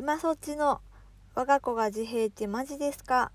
[0.00, 0.80] 今そっちの
[1.34, 3.32] 我が子が自閉ってマジですか？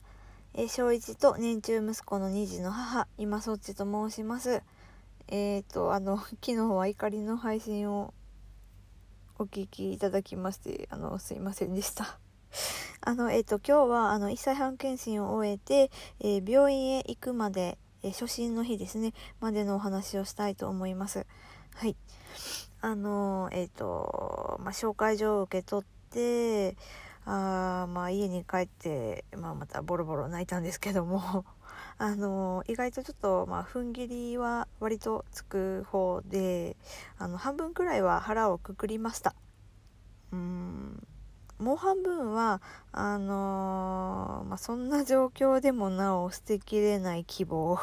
[0.56, 4.64] えー、小一と年中息子の2児の母今そっちと申します。
[5.28, 8.16] えっ、ー、とあの 昨日は怒りの配信を
[9.38, 12.18] お聞きいただきましてあのすいませんでした。
[13.02, 21.28] あのえっ、ー、と今日はあの1歳半検診を終えて、え病院へ行くまで、え初診の日ですねまでのお話をしたいと思います。
[21.76, 21.96] はい。
[22.82, 25.95] あのえっ、とまあ、紹介状を受け取って
[27.26, 31.46] あまあ家に帰って、まあ、またボロボロ泣いたんですけども。
[31.98, 36.76] あの意外とちょっと、まあ、踏ん切りは割とつく方で
[37.18, 39.34] あの半分くらいは腹をくくりました。
[40.32, 41.08] うん。
[41.58, 42.62] もう半分は
[42.92, 47.80] あのー、まあ、そんな状況でもなお捨てきれない希望。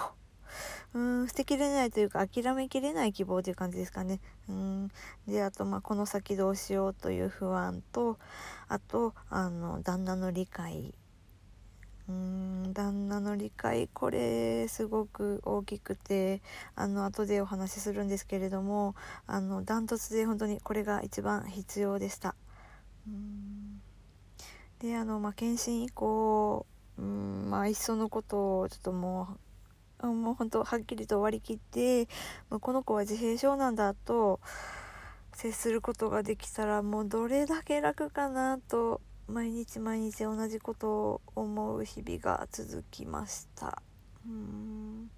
[0.95, 4.21] うん捨てきれないというか諦めきれない希望という感じですかね。
[4.49, 4.91] うん
[5.27, 8.19] であと、まあ、この先どうしようという不安と
[8.69, 10.95] あとあの旦那の理解
[12.09, 16.43] うん旦那の理解これすごく大きくて
[16.75, 18.95] あの後でお話しするんですけれども
[19.27, 22.35] あのダントツで本当にこれが一番必要でした。
[23.07, 23.81] うん
[24.81, 26.67] であの、まあ、検診以降
[26.99, 29.52] うんまあいっそのことをちょっともう
[30.07, 32.09] もう本当はっきりと割り切って
[32.51, 34.41] もうこの子は自閉症なんだと
[35.35, 43.83] 接することができたらもうどれだけ楽かなと毎日毎日同じことを思う日々が続きました
[44.27, 45.11] うん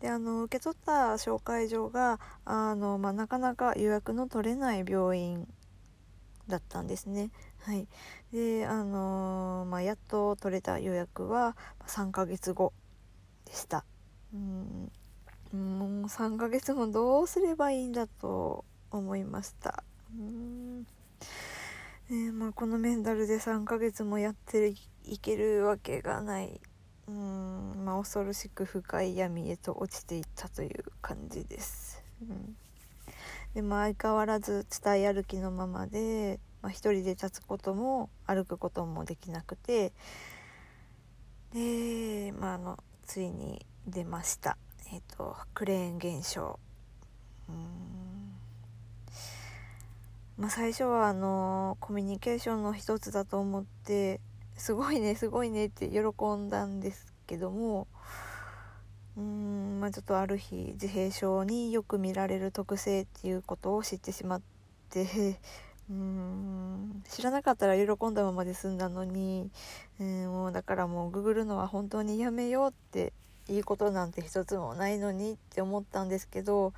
[0.00, 5.46] であの受け取った紹介状があの、まあ、なかなか予約の取れない病院
[6.46, 7.30] だったんですね。
[7.60, 7.88] はい、
[8.32, 12.72] であのまあ、やっと取れた予約は3ヶ月後
[13.44, 13.84] でした。
[14.34, 14.92] うん。
[15.52, 19.82] もう3ヶ月もどうすればいいんだと思いました。
[20.14, 20.82] うん。
[22.10, 26.60] ねまあ、このメンタルで3ヶ月もやっていけるわけがない。
[27.08, 32.54] うん、まあ、恐ろしく深い闇へと落ちていったという感じです、うん、
[33.54, 39.92] でも相変わらず伝え歩きのままで、まあ、一人で立つことも歩くこともできなくて。
[41.54, 44.56] で、まあ、あのついに出ました。
[44.92, 46.58] え、ー、とクレーン現象。
[47.48, 47.88] うん。
[50.38, 54.20] まあ最初はあのコミュニケーションの一つだと思って
[54.56, 55.98] すごいねすごいねって喜
[56.36, 57.88] んだんですけども
[59.16, 64.42] うーんまあちょっとある日自閉症によく見られる特性っていうことを知ってしまっ
[64.90, 65.02] て
[65.90, 69.50] うーん知らなかったら喜んだままで済んだのに、
[69.98, 73.12] うん、もうだからもうググるのは本当にやめようって
[73.48, 76.72] いいことなんて一つもないのにって思ったんですけど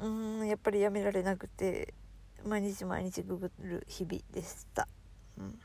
[0.00, 1.94] うーんやっぱりやめられなくて
[2.46, 4.88] 毎日毎日ググる日々でした。
[5.38, 5.58] うん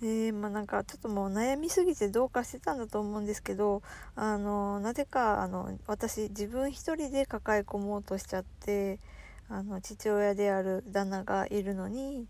[0.00, 3.82] でまあなんかちょっともう悩みすぎてどうかしてたんだと思うんですけど
[4.14, 8.98] あのなぜかあの私自分一人で抱え込もうとしちゃって
[9.48, 12.26] あの父親である旦那がいるのに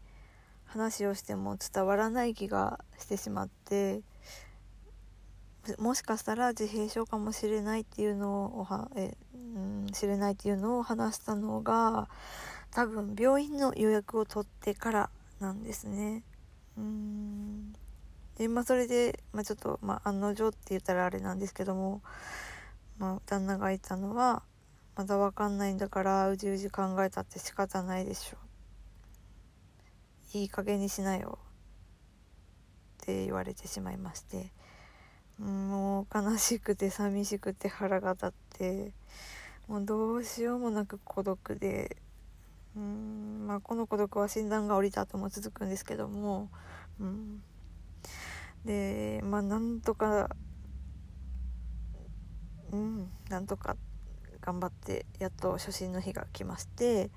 [0.66, 4.00] 話をしても伝わらない気がしてしまって
[5.78, 12.08] もしかしたら自閉症かもしれないっていうのをはえ、うん、知れないっていうのを話したのが
[12.70, 15.10] 多分病院の予約を取ってから
[15.40, 16.22] なんですね。
[16.76, 17.72] うん。
[18.38, 22.02] でまあそれで、まあ、ちょっと、まあ、案の定って言ったらあれなんですけども、
[22.98, 24.42] まあ、旦那がいたのは
[24.94, 28.36] まだわかんないんだからうじうじ考えたって仕方ないでしょ。
[30.34, 31.38] いい加減にしなよ。
[33.02, 34.52] って言われてしまいまして。
[36.16, 38.92] 悲しくて寂しくて腹が立って
[39.68, 41.98] もうどうしようもなく孤独で
[42.74, 46.48] うんまあこの孤独は診断が下りた後も続くんですけども
[46.98, 47.42] うん。
[48.64, 50.30] でまあなんとか
[52.72, 53.76] うんなんとか
[54.40, 57.10] 頑張ってやっと初心の日が来まして、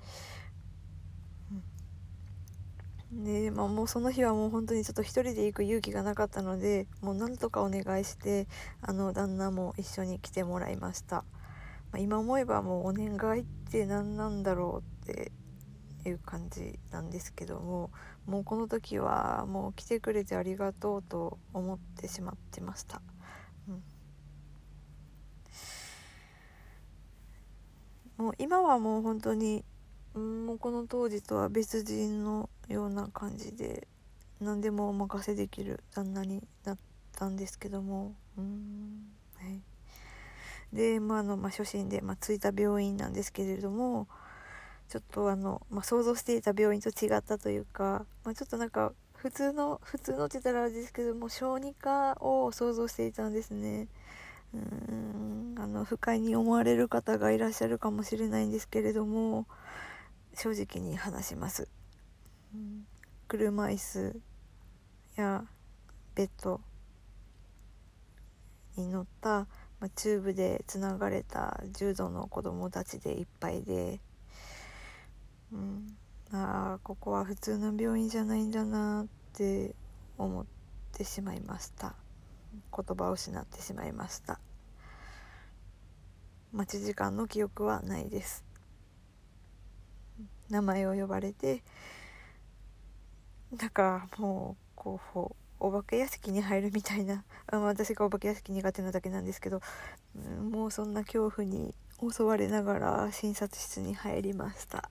[3.12, 8.46] で、まあ、もうその日はもう本当にちょっと一人で行く勇気がなかったのでもうなんとかお願いして
[8.82, 11.24] あの旦那も一緒に来てもらいました、ま
[11.94, 15.32] あ、今思えばもうお願いって何なんだろうって
[16.06, 17.90] いう感じなんですけども
[18.26, 23.02] もうこの時はもう来てくれてありがとうと思ってしまってました、
[28.18, 29.64] うん、もう今はもう本当に
[30.14, 33.86] もうこの当時とは別人のような感じで
[34.40, 36.78] 何でもお任せできる旦那になっ
[37.12, 38.14] たんですけども。
[38.38, 39.12] うん。
[39.36, 39.60] はい。
[40.72, 44.06] でまあの、まあ、初心で、まあ、着いた病院なんですけれども
[44.88, 53.88] ちょっとあの、まあ、想像していた病院と違ったというか、まあ、ちょっとなんか普通の普通のって言ったらあれですけども小児科を想像していたんですね。
[54.54, 55.30] うーん。
[55.58, 59.46] あの不快に思われる方がいらっしゃるかもしれないんですけれども
[60.34, 61.68] 正直に話します、
[63.28, 64.20] 車椅子
[65.16, 65.44] や
[66.14, 66.60] ベッド
[68.76, 69.46] に乗った、
[69.78, 74.00] まあ、チューブでつながれた重度の子供たちでいっぱいで、
[75.52, 75.96] うん、
[76.32, 79.74] ああここは普通の病院じゃないんだなって
[80.18, 80.46] 思っ
[80.92, 81.94] てしまいました。
[82.76, 84.40] 言葉を失ってしまいました。
[86.52, 88.44] 待ち時間の記憶はないです。
[90.48, 91.62] 名前を呼ばれて
[93.58, 99.60] なんかもうこうお化け屋敷に入るみたいな私がお化け屋敷苦手なだけなんですけど、
[100.50, 104.88] もうそんな恐怖に襲われながら診察室に入りました。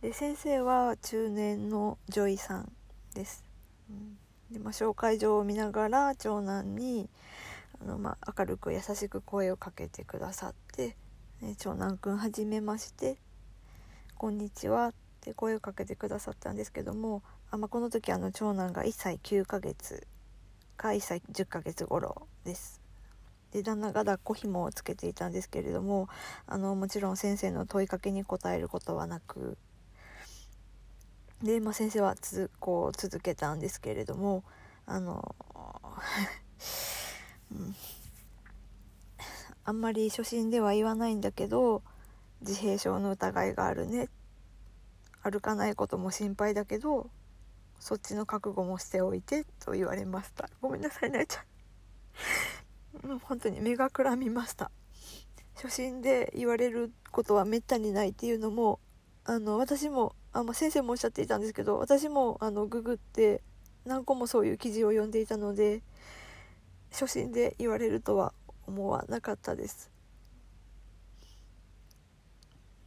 [0.00, 2.70] で先生は中年の女医さん
[3.14, 3.42] です、
[4.50, 7.08] で、まあ、紹介状を見ながら長男に
[7.80, 10.94] あの、まあ、明るく優しく声をかけてくださって
[11.40, 13.16] 「ね、長男くんはじめまして
[14.16, 14.92] こんにちは」
[15.24, 20.06] って声をかけてくださったんですけどもあ、まあ、この時あの長男が1歳9ヶ月
[20.76, 22.82] か1歳10ヶ月頃です。
[23.52, 26.08] で旦那が抱っこ紐をつけていたんですけれども
[26.46, 29.56] あのもちろん先生の問いかけに答えることはなく
[31.40, 34.42] で、まあ、先生はつこう続けたんですけれども
[34.86, 35.36] あの、
[37.52, 37.76] うん、
[39.64, 41.82] あんまり初心では言わないんだけど
[42.40, 44.08] 自閉症の疑いがあるねっ
[45.24, 47.10] 歩かないことも心配だけど
[47.80, 50.48] そっちの覚悟もしておいてと言われました。
[50.60, 51.44] ごめんなさい泣いちゃ
[53.02, 54.70] う もう本当に目がくらみました。
[55.56, 58.80] 初心で言われることはめったにないっていうのも
[59.24, 63.42] あの私もあ、まあ、先生もおっしゃっていたんですけど私もあのググって
[63.84, 65.82] 何個もそういう記事を読んでいたので
[66.90, 68.34] 初心で言われるとは
[68.66, 69.93] 思わなかったです。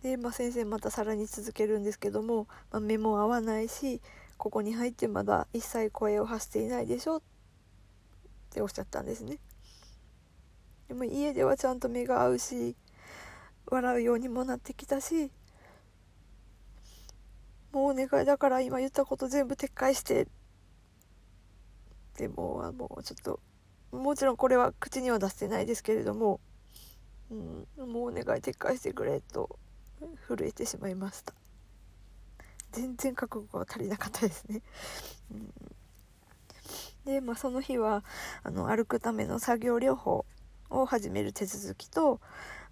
[0.03, 4.01] で、まあ、先生またさらに続けるんですけども、まあ、目も合わないし
[4.37, 7.21] ここに入ってまだ一切声を発していないでしょっ
[8.51, 9.39] ておっしゃったんですね。
[10.87, 12.75] でも家ではちゃんと目が合うし
[13.65, 15.31] 笑うようにもなってきたし
[17.73, 20.27] もうお願いだから今言ったこと全部撤回して
[22.17, 23.39] でもあもうちょっと
[23.91, 26.39] もちろんこれは口には出してないですけれども、
[27.29, 27.35] う
[27.83, 29.59] ん、もうお願い撤回してくれと
[30.27, 31.33] 震えてしまいました。
[32.71, 34.61] 全然覚悟が足りなかったですね、
[35.31, 35.51] うん、
[37.05, 38.03] で、まあ、その日は
[38.43, 40.25] あの歩くための作業療法
[40.69, 42.19] を始める手続きと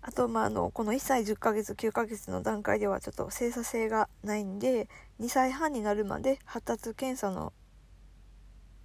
[0.02, 4.90] あと、まあ、あのこの1歳10ヶ月9ヶ月の段階ではちょっと精査性がないんで
[5.20, 7.54] 2歳半になるまで発達検査の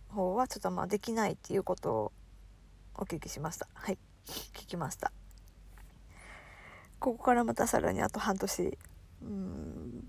[0.09, 2.13] 方はちょっとまあできないっていうことを
[2.95, 3.69] お聞きしました。
[3.75, 3.99] はい。
[4.27, 5.20] 聞きました。
[7.01, 8.79] ここからまたさらにあと半年。
[9.23, 10.05] うん。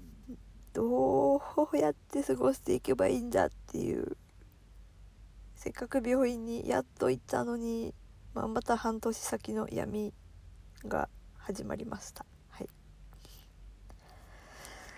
[0.74, 4.18] どうやって過ごしていけばいいんだっていう。
[5.56, 7.94] せっかく病院にやっと行ったのに、
[8.34, 10.14] まあ、また半年先の闇
[10.86, 12.26] が始まりました。
[12.50, 12.70] はい。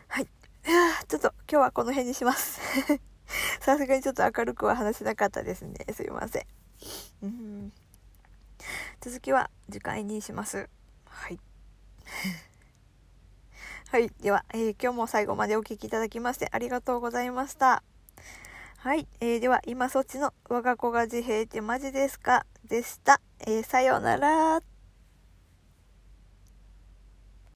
[0.07, 0.27] はい。
[1.07, 2.59] ちょっと今日はこの辺にします。
[3.61, 5.75] さすがにちょっと明るくは話せなかったですね。
[5.93, 6.45] すいません。
[7.21, 7.73] うん。
[8.99, 10.69] 続きは次回にします。
[11.05, 11.39] はい。
[13.91, 14.09] はい。
[14.21, 17.83] では、えー、今日も最後までお聴きいただきましてありがとうございました。
[18.77, 19.07] はい。
[19.21, 22.45] えー、では、今そっちの我が子が自閉ってマジですか？
[22.67, 23.21] でした。
[23.39, 24.72] えー、さようなら。